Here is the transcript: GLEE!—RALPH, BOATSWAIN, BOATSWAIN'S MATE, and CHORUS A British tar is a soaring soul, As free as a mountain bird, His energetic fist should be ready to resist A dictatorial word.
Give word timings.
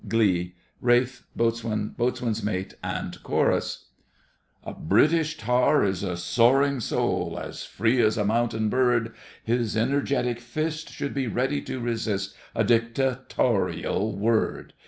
GLEE!—RALPH, 0.07 1.25
BOATSWAIN, 1.35 1.89
BOATSWAIN'S 1.95 2.41
MATE, 2.41 2.73
and 2.81 3.21
CHORUS 3.21 3.89
A 4.63 4.73
British 4.73 5.37
tar 5.37 5.83
is 5.85 6.01
a 6.01 6.17
soaring 6.17 6.79
soul, 6.79 7.37
As 7.39 7.63
free 7.65 8.01
as 8.01 8.17
a 8.17 8.25
mountain 8.25 8.67
bird, 8.67 9.13
His 9.43 9.77
energetic 9.77 10.39
fist 10.39 10.91
should 10.91 11.13
be 11.13 11.27
ready 11.27 11.61
to 11.61 11.79
resist 11.79 12.33
A 12.55 12.63
dictatorial 12.63 14.17
word. 14.17 14.73